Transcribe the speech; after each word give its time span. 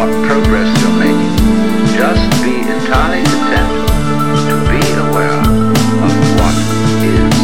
what 0.00 0.08
progress 0.24 0.70
you're 0.80 0.96
making. 0.96 1.36
Just 1.92 2.24
be 2.40 2.64
entirely 2.64 3.20
content 3.20 3.68
to 4.48 4.54
be 4.72 4.80
aware 5.04 5.44
of 6.00 6.12
what 6.40 6.56
is. 7.04 7.36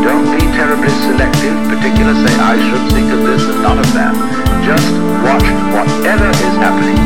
Don't 0.00 0.32
be 0.32 0.40
terribly 0.56 0.88
selective, 1.04 1.52
particular 1.68 2.16
say 2.24 2.32
I 2.40 2.56
should 2.56 2.86
think 2.96 3.12
of 3.12 3.20
this 3.28 3.44
and 3.52 3.60
not 3.60 3.76
of 3.76 3.84
that. 3.92 4.16
Just 4.64 4.88
watch 5.28 5.44
whatever 5.76 6.24
is 6.32 6.56
happening 6.56 6.96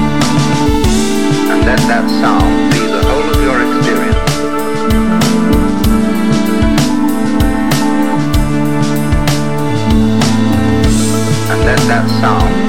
and 1.51 1.67
let 1.67 1.83
that 1.91 2.07
sound 2.23 2.71
be 2.71 2.87
the 2.87 3.03
whole 3.03 3.27
of 3.27 3.39
your 3.43 3.59
experience. 3.67 4.31
And 11.51 11.61
let 11.67 11.81
that 11.91 12.07
sound 12.23 12.66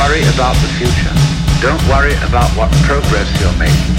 worry 0.00 0.22
about 0.34 0.56
the 0.56 0.68
future. 0.78 1.12
Don't 1.60 1.82
worry 1.88 2.14
about 2.26 2.48
what 2.56 2.70
progress 2.88 3.28
you're 3.40 3.58
making. 3.58 3.96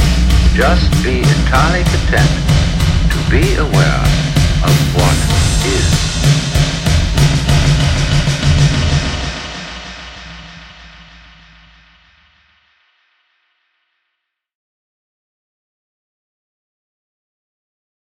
Just 0.54 0.90
be 1.04 1.20
entirely 1.20 1.84
content 1.84 2.32
to 3.12 3.18
be 3.30 3.56
aware 3.56 4.02
of 4.66 4.74
what 4.96 5.18
is. 5.68 6.31